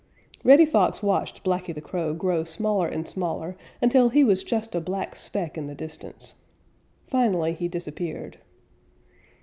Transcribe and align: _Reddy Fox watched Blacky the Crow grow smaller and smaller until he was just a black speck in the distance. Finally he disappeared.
_Reddy 0.43 0.65
Fox 0.65 1.03
watched 1.03 1.43
Blacky 1.43 1.75
the 1.75 1.79
Crow 1.79 2.15
grow 2.15 2.43
smaller 2.43 2.87
and 2.87 3.07
smaller 3.07 3.55
until 3.83 4.09
he 4.09 4.23
was 4.23 4.43
just 4.43 4.73
a 4.73 4.81
black 4.81 5.15
speck 5.15 5.59
in 5.59 5.67
the 5.67 5.75
distance. 5.75 6.33
Finally 7.05 7.53
he 7.53 7.67
disappeared. 7.67 8.39